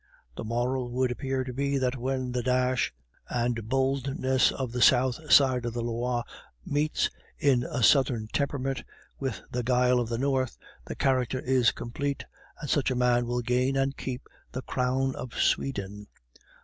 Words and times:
The 0.35 0.43
moral 0.43 0.89
would 0.89 1.11
appear 1.11 1.43
to 1.43 1.53
be 1.53 1.77
that 1.77 1.95
when 1.95 2.31
the 2.31 2.41
dash 2.41 2.91
and 3.29 3.69
boldness 3.69 4.51
of 4.51 4.71
the 4.71 4.81
South 4.81 5.31
side 5.31 5.63
of 5.63 5.73
the 5.75 5.83
Loire 5.83 6.23
meets, 6.65 7.11
in 7.37 7.61
a 7.65 7.83
southern 7.83 8.27
temperament, 8.33 8.81
with 9.19 9.41
the 9.51 9.61
guile 9.61 9.99
of 9.99 10.09
the 10.09 10.17
North, 10.17 10.57
the 10.85 10.95
character 10.95 11.39
is 11.39 11.71
complete, 11.71 12.25
and 12.59 12.67
such 12.67 12.89
a 12.89 12.95
man 12.95 13.27
will 13.27 13.41
gain 13.41 13.77
(and 13.77 13.95
keep) 13.95 14.23
the 14.53 14.63
crown 14.63 15.15
of 15.15 15.35
Sweden. 15.35 16.07